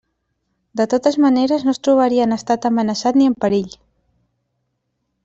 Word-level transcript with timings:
De 0.79 0.85
totes 0.93 1.17
maneres 1.25 1.65
no 1.67 1.75
es 1.77 1.81
trobaria 1.87 2.25
en 2.29 2.33
estat 2.37 2.65
amenaçat 2.71 3.21
ni 3.21 3.29
en 3.33 3.37
perill. 3.47 3.77